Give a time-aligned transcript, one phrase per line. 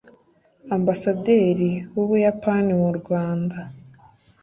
[0.77, 3.57] Ambasaderi w’u Buyapani mu Rwanda